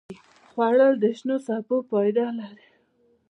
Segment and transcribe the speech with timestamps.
[0.49, 2.67] خوړل د شنو سبو فایده لري